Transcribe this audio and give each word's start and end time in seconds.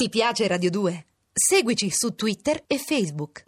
Ti 0.00 0.08
piace 0.10 0.46
Radio 0.46 0.70
2? 0.70 1.06
Seguici 1.32 1.90
su 1.90 2.14
Twitter 2.14 2.62
e 2.68 2.78
Facebook. 2.78 3.42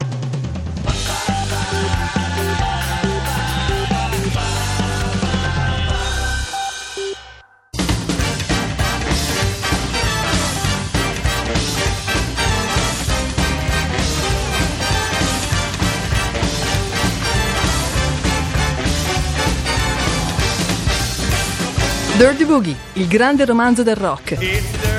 Dirty 22.16 22.44
Boogie, 22.44 22.76
il 22.94 23.06
grande 23.06 23.44
romanzo 23.44 23.84
del 23.84 23.94
rock. 23.94 24.89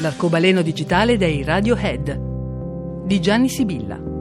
L'arcobaleno 0.00 0.62
digitale 0.62 1.18
dei 1.18 1.44
Radiohead 1.44 3.04
di 3.04 3.20
Gianni 3.20 3.50
Sibilla. 3.50 4.19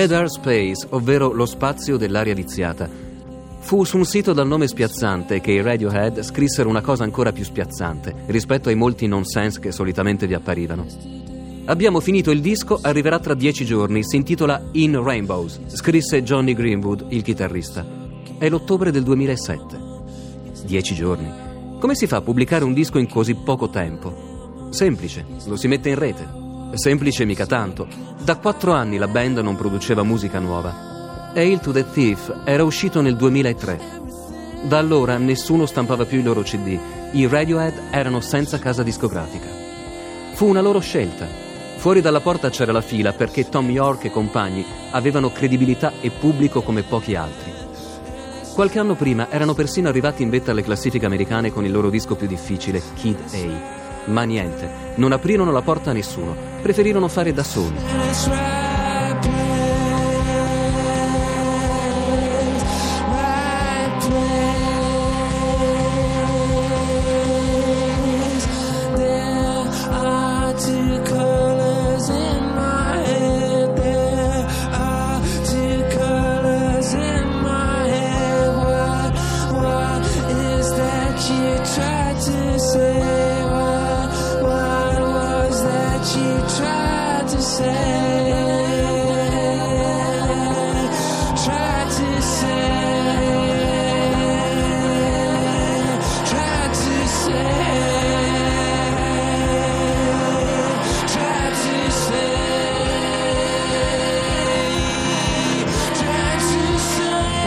Dead 0.00 0.12
Air 0.12 0.30
Space, 0.30 0.86
ovvero 0.92 1.30
lo 1.30 1.44
spazio 1.44 1.98
dell'aria 1.98 2.32
viziata, 2.32 2.88
fu 3.58 3.84
su 3.84 3.98
un 3.98 4.06
sito 4.06 4.32
dal 4.32 4.46
nome 4.46 4.66
spiazzante 4.66 5.42
che 5.42 5.52
i 5.52 5.60
Radiohead 5.60 6.22
scrissero 6.22 6.70
una 6.70 6.80
cosa 6.80 7.04
ancora 7.04 7.32
più 7.32 7.44
spiazzante 7.44 8.14
rispetto 8.28 8.70
ai 8.70 8.76
molti 8.76 9.06
nonsense 9.06 9.60
che 9.60 9.72
solitamente 9.72 10.26
vi 10.26 10.32
apparivano. 10.32 10.86
Abbiamo 11.66 12.00
finito 12.00 12.30
il 12.30 12.40
disco, 12.40 12.78
arriverà 12.80 13.18
tra 13.18 13.34
dieci 13.34 13.66
giorni, 13.66 14.02
si 14.02 14.16
intitola 14.16 14.68
In 14.72 15.02
Rainbows, 15.02 15.60
scrisse 15.66 16.22
Johnny 16.22 16.54
Greenwood, 16.54 17.04
il 17.10 17.20
chitarrista. 17.20 17.86
È 18.38 18.48
l'ottobre 18.48 18.90
del 18.90 19.02
2007. 19.02 19.78
Dieci 20.64 20.94
giorni. 20.94 21.30
Come 21.78 21.94
si 21.94 22.06
fa 22.06 22.16
a 22.16 22.22
pubblicare 22.22 22.64
un 22.64 22.72
disco 22.72 22.96
in 22.96 23.06
così 23.06 23.34
poco 23.34 23.68
tempo? 23.68 24.68
Semplice, 24.70 25.26
lo 25.44 25.56
si 25.56 25.68
mette 25.68 25.90
in 25.90 25.96
rete. 25.96 26.49
Semplice 26.72 27.24
mica 27.24 27.46
tanto. 27.46 27.88
Da 28.22 28.36
quattro 28.36 28.72
anni 28.72 28.96
la 28.96 29.08
band 29.08 29.38
non 29.38 29.56
produceva 29.56 30.04
musica 30.04 30.38
nuova. 30.38 31.32
Hail 31.34 31.58
to 31.58 31.72
the 31.72 31.90
Thief 31.90 32.42
era 32.44 32.62
uscito 32.62 33.00
nel 33.00 33.16
2003. 33.16 33.80
Da 34.62 34.78
allora 34.78 35.18
nessuno 35.18 35.66
stampava 35.66 36.04
più 36.04 36.20
i 36.20 36.22
loro 36.22 36.42
CD. 36.42 36.78
I 37.12 37.26
Radiohead 37.26 37.74
erano 37.90 38.20
senza 38.20 38.60
casa 38.60 38.84
discografica. 38.84 39.48
Fu 40.34 40.46
una 40.46 40.60
loro 40.60 40.78
scelta. 40.78 41.26
Fuori 41.78 42.00
dalla 42.00 42.20
porta 42.20 42.50
c'era 42.50 42.72
la 42.72 42.82
fila 42.82 43.12
perché 43.12 43.48
Tom 43.48 43.68
York 43.68 44.04
e 44.04 44.10
compagni 44.10 44.64
avevano 44.92 45.32
credibilità 45.32 45.92
e 46.00 46.10
pubblico 46.10 46.62
come 46.62 46.82
pochi 46.82 47.16
altri. 47.16 47.52
Qualche 48.54 48.78
anno 48.78 48.94
prima 48.94 49.28
erano 49.28 49.54
persino 49.54 49.88
arrivati 49.88 50.22
in 50.22 50.30
vetta 50.30 50.52
alle 50.52 50.62
classifiche 50.62 51.06
americane 51.06 51.50
con 51.50 51.64
il 51.64 51.72
loro 51.72 51.90
disco 51.90 52.14
più 52.14 52.28
difficile, 52.28 52.80
Kid 52.94 53.18
A. 53.32 53.79
Ma 54.10 54.24
niente, 54.24 54.68
non 54.96 55.12
aprirono 55.12 55.52
la 55.52 55.62
porta 55.62 55.90
a 55.90 55.92
nessuno, 55.92 56.34
preferirono 56.60 57.06
fare 57.06 57.32
da 57.32 57.44
soli. 57.44 57.76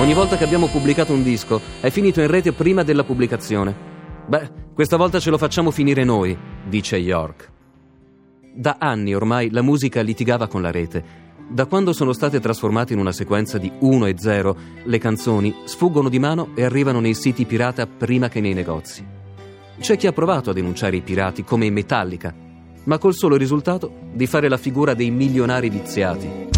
Ogni 0.04 0.16
volta 0.16 0.36
che 0.36 0.44
abbiamo 0.44 0.68
pubblicato 0.68 1.14
un 1.14 1.24
disco 1.24 1.62
è 1.80 1.90
finito 1.90 2.20
in 2.20 2.28
rete 2.28 2.52
prima 2.52 2.84
della 2.84 3.06
pubblicazione. 3.06 3.74
Beh, 4.28 4.52
questa 4.74 4.98
volta 4.98 5.18
ce 5.18 5.30
lo 5.30 5.38
facciamo 5.38 5.72
finire 5.72 6.04
noi, 6.04 6.38
dice 6.68 6.98
York. 6.98 7.50
Da 8.54 8.76
anni 8.80 9.16
ormai 9.16 9.50
la 9.50 9.62
musica 9.62 10.02
litigava 10.02 10.48
con 10.48 10.62
la 10.62 10.72
rete. 10.72 11.02
Da 11.48 11.68
quando 11.68 11.94
sono 11.94 12.12
state 12.12 12.42
trasformate 12.42 12.92
in 12.92 13.00
una 13.00 13.14
sequenza 13.14 13.58
di 13.58 13.72
1 13.80 14.06
e 14.08 14.16
0, 14.18 14.58
le 14.84 14.98
canzoni 14.98 15.56
sfuggono 15.64 16.10
di 16.10 16.20
mano 16.20 16.50
e 16.54 16.66
arrivano 16.66 17.00
nei 17.00 17.14
siti 17.14 17.46
pirata 17.46 17.88
prima 17.88 18.28
che 18.28 18.42
nei 18.42 18.54
negozi. 18.54 19.06
C'è 19.80 19.96
chi 19.96 20.08
ha 20.08 20.12
provato 20.12 20.50
a 20.50 20.54
denunciare 20.54 20.98
i 20.98 21.02
pirati 21.02 21.46
come 21.46 21.70
Metallica, 21.70 22.36
ma 22.84 22.98
col 22.98 23.16
solo 23.16 23.38
risultato 23.38 23.90
di 24.12 24.28
fare 24.28 24.50
la 24.50 24.58
figura 24.58 24.94
dei 24.96 25.12
milionari 25.12 25.70
viziati. 25.70 26.52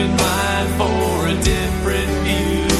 Open 0.00 0.16
mind 0.16 0.68
for 0.78 1.26
a 1.26 1.34
different 1.42 2.08
view, 2.24 2.79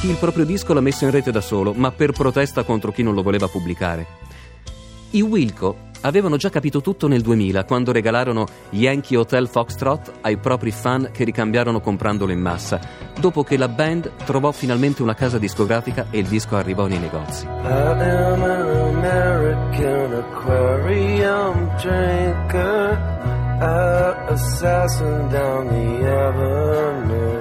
chi 0.00 0.08
il 0.08 0.16
proprio 0.16 0.44
disco 0.44 0.72
l'ha 0.72 0.80
messo 0.80 1.04
in 1.04 1.10
rete 1.10 1.32
da 1.32 1.40
solo, 1.40 1.72
ma 1.72 1.90
per 1.90 2.12
protesta 2.12 2.62
contro 2.62 2.92
chi 2.92 3.02
non 3.02 3.14
lo 3.14 3.22
voleva 3.22 3.48
pubblicare. 3.48 4.06
I 5.10 5.22
Wilco 5.22 5.86
avevano 6.02 6.36
già 6.36 6.50
capito 6.50 6.80
tutto 6.80 7.08
nel 7.08 7.22
2000 7.22 7.64
quando 7.64 7.90
regalarono 7.90 8.46
Yankee 8.70 9.16
Hotel 9.16 9.48
Foxtrot 9.48 10.12
ai 10.20 10.36
propri 10.36 10.70
fan 10.70 11.10
che 11.12 11.24
ricambiarono 11.24 11.80
comprandolo 11.80 12.30
in 12.30 12.40
massa, 12.40 12.78
dopo 13.18 13.42
che 13.42 13.56
la 13.56 13.68
band 13.68 14.12
trovò 14.24 14.52
finalmente 14.52 15.02
una 15.02 15.14
casa 15.14 15.38
discografica 15.38 16.06
e 16.10 16.18
il 16.18 16.26
disco 16.26 16.56
arrivò 16.56 16.86
nei 16.86 16.98
negozi. 16.98 17.46
I 17.46 17.48
am 17.66 18.42
an 18.42 19.04
American 19.04 20.12
aquarium 20.12 21.76
drinker, 21.80 22.98
a 23.60 24.26
assassin 24.28 25.28
down 25.28 25.66
the 25.66 26.06
avenue. 26.06 27.37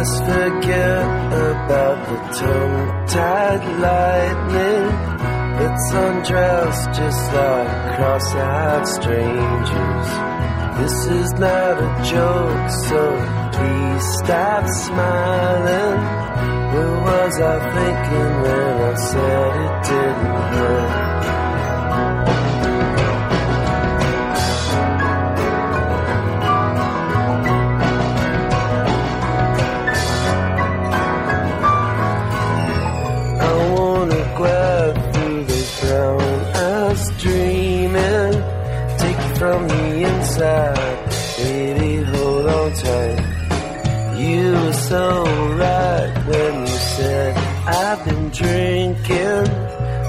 Let's 0.00 0.18
forget 0.20 1.04
about 1.28 1.98
the 2.08 2.16
tongue-tied 2.40 3.64
lightning. 3.84 4.86
Let's 5.60 5.92
undress 5.92 6.86
just 6.96 7.22
like 7.34 7.96
cross-eyed 7.96 8.88
strangers. 8.88 10.08
This 10.80 10.96
is 11.20 11.32
not 11.34 11.82
a 11.84 11.90
joke, 12.12 12.70
so 12.88 13.00
please 13.52 14.04
stop 14.24 14.66
smiling. 14.86 16.00
What 16.72 16.92
was 17.04 17.34
I 17.38 17.56
thinking 17.76 18.32
when 18.40 18.74
I 18.80 18.94
said 19.10 19.52
it 19.66 19.74
didn't 19.84 20.40
hurt? 20.54 21.19
I've 47.72 48.04
been 48.04 48.30
drinking. 48.30 49.48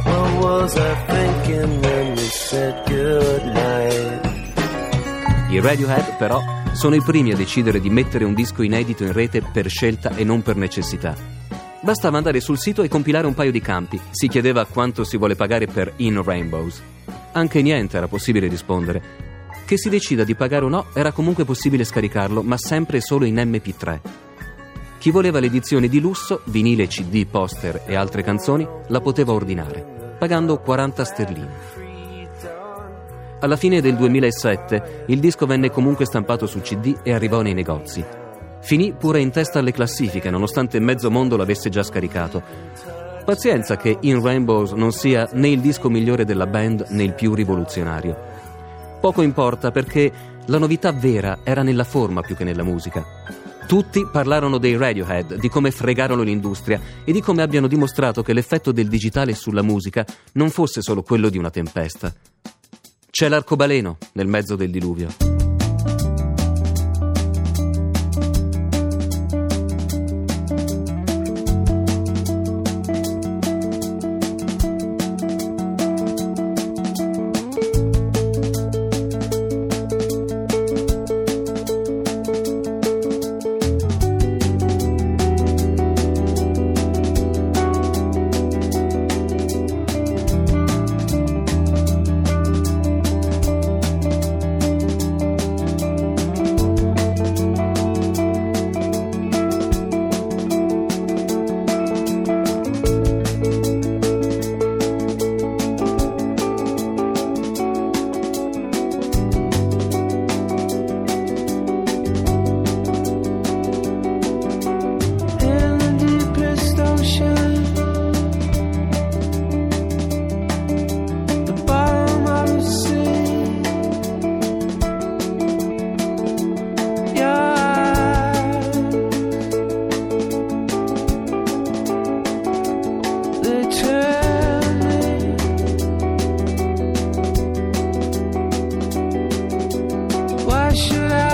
What 0.03 0.43
was 0.43 0.75
I 0.75 0.95
thinking 1.05 1.79
when 1.81 2.11
we 2.13 2.23
said 2.23 2.83
goodnight? 2.87 4.19
I 5.49 5.59
Radiohead, 5.59 6.17
però, 6.17 6.41
sono 6.73 6.95
i 6.95 7.01
primi 7.03 7.33
a 7.33 7.35
decidere 7.35 7.79
di 7.79 7.91
mettere 7.91 8.25
un 8.25 8.33
disco 8.33 8.63
inedito 8.63 9.03
in 9.03 9.13
rete 9.13 9.43
per 9.43 9.69
scelta 9.69 10.15
e 10.15 10.23
non 10.23 10.41
per 10.41 10.55
necessità. 10.55 11.15
Bastava 11.81 12.17
andare 12.17 12.39
sul 12.39 12.57
sito 12.57 12.81
e 12.81 12.87
compilare 12.87 13.27
un 13.27 13.35
paio 13.35 13.51
di 13.51 13.61
campi. 13.61 14.01
Si 14.09 14.27
chiedeva 14.27 14.65
quanto 14.65 15.03
si 15.03 15.17
vuole 15.17 15.35
pagare 15.35 15.67
per 15.67 15.93
In 15.97 16.23
Rainbows. 16.23 16.81
Anche 17.33 17.61
niente 17.61 17.97
era 17.97 18.07
possibile 18.07 18.47
rispondere. 18.47 19.29
Che 19.65 19.77
si 19.77 19.89
decida 19.89 20.23
di 20.23 20.33
pagare 20.33 20.65
o 20.65 20.67
no, 20.67 20.87
era 20.95 21.11
comunque 21.11 21.45
possibile 21.45 21.83
scaricarlo, 21.83 22.41
ma 22.41 22.57
sempre 22.57 22.97
e 22.97 23.01
solo 23.01 23.25
in 23.25 23.35
MP3. 23.35 24.30
Chi 25.01 25.09
voleva 25.09 25.39
l'edizione 25.39 25.87
di 25.87 25.99
lusso, 25.99 26.41
vinile, 26.43 26.85
CD, 26.85 27.25
poster 27.25 27.85
e 27.87 27.95
altre 27.95 28.21
canzoni, 28.21 28.67
la 28.89 29.01
poteva 29.01 29.33
ordinare, 29.33 30.13
pagando 30.19 30.59
40 30.59 31.03
sterline. 31.03 31.49
Alla 33.39 33.55
fine 33.55 33.81
del 33.81 33.95
2007 33.95 35.05
il 35.07 35.19
disco 35.19 35.47
venne 35.47 35.71
comunque 35.71 36.05
stampato 36.05 36.45
su 36.45 36.61
CD 36.61 36.99
e 37.01 37.13
arrivò 37.13 37.41
nei 37.41 37.55
negozi. 37.55 38.05
Finì 38.61 38.93
pure 38.93 39.21
in 39.21 39.31
testa 39.31 39.57
alle 39.57 39.71
classifiche, 39.71 40.29
nonostante 40.29 40.79
mezzo 40.79 41.09
mondo 41.09 41.35
l'avesse 41.35 41.69
già 41.69 41.81
scaricato. 41.81 42.43
Pazienza 43.25 43.77
che 43.77 43.97
In 44.01 44.21
Rainbows 44.21 44.73
non 44.73 44.91
sia 44.91 45.27
né 45.33 45.47
il 45.49 45.61
disco 45.61 45.89
migliore 45.89 46.25
della 46.25 46.45
band 46.45 46.85
né 46.89 47.01
il 47.01 47.15
più 47.15 47.33
rivoluzionario. 47.33 48.15
Poco 49.01 49.23
importa 49.23 49.71
perché 49.71 50.11
la 50.45 50.59
novità 50.59 50.91
vera 50.91 51.39
era 51.43 51.63
nella 51.63 51.85
forma 51.85 52.21
più 52.21 52.35
che 52.35 52.43
nella 52.43 52.61
musica. 52.61 53.49
Tutti 53.67 54.05
parlarono 54.11 54.57
dei 54.57 54.75
Radiohead, 54.75 55.35
di 55.35 55.47
come 55.47 55.71
fregarono 55.71 56.23
l'industria 56.23 56.79
e 57.05 57.11
di 57.11 57.21
come 57.21 57.41
abbiano 57.41 57.67
dimostrato 57.67 58.21
che 58.21 58.33
l'effetto 58.33 58.71
del 58.71 58.87
digitale 58.87 59.33
sulla 59.33 59.61
musica 59.61 60.05
non 60.33 60.49
fosse 60.49 60.81
solo 60.81 61.03
quello 61.03 61.29
di 61.29 61.37
una 61.37 61.49
tempesta. 61.49 62.13
C'è 63.09 63.29
l'arcobaleno 63.29 63.97
nel 64.13 64.27
mezzo 64.27 64.55
del 64.55 64.71
diluvio. 64.71 65.40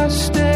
just 0.08 0.47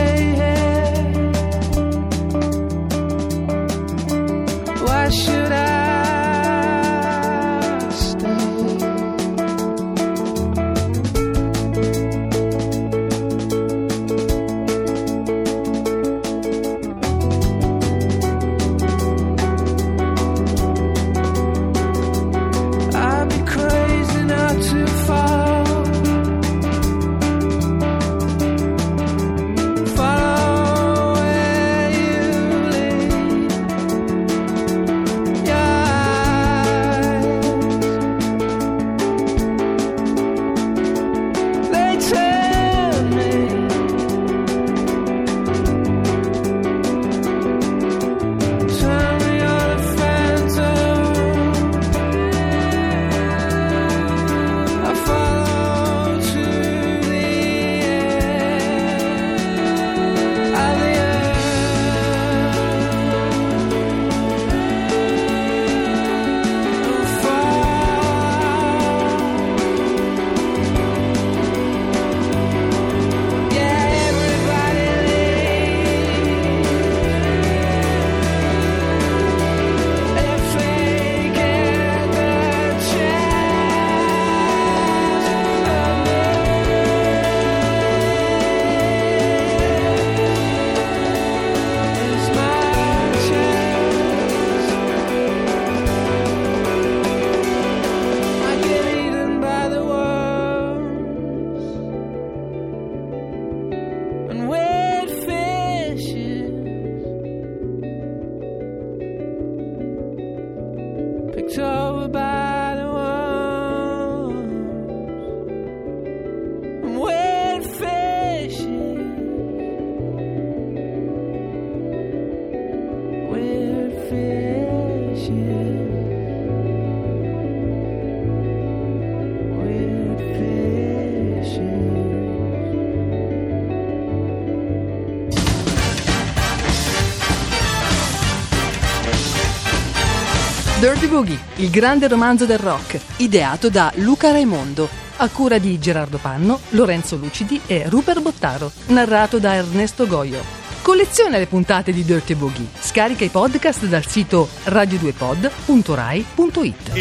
Dirty 140.82 141.08
Boogie, 141.08 141.38
il 141.58 141.70
grande 141.70 142.08
romanzo 142.08 142.48
del 142.48 142.58
rock, 142.58 143.00
ideato 143.18 143.70
da 143.70 143.94
Luca 143.98 144.32
Raimondo, 144.32 144.90
a 145.18 145.30
cura 145.30 145.60
di 145.60 145.78
Gerardo 145.78 146.18
Panno, 146.18 146.60
Lorenzo 146.70 147.18
Lucidi 147.18 147.62
e 147.68 147.88
Rupert 147.88 148.20
Bottaro, 148.20 148.72
narrato 148.88 149.38
da 149.38 149.54
Ernesto 149.54 150.08
Goio. 150.08 150.42
Colleziona 150.82 151.38
le 151.38 151.46
puntate 151.46 151.92
di 151.92 152.04
Dirty 152.04 152.34
Boogie, 152.34 152.66
scarica 152.80 153.24
i 153.24 153.30
podcast 153.30 153.86
dal 153.86 154.08
sito 154.08 154.50
radio2pod.rai.it. 154.64 156.92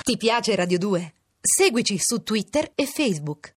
Ti 0.00 0.16
piace 0.16 0.54
Radio 0.54 0.78
2? 0.78 1.14
Seguici 1.38 1.98
su 1.98 2.22
Twitter 2.22 2.72
e 2.74 2.86
Facebook. 2.86 3.52